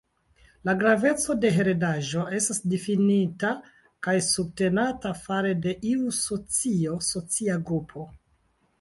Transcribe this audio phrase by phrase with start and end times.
[0.69, 3.53] La graveco de heredaĵo estas difinita
[4.09, 8.13] kaj subtenata fare de iu socio, socia grupo.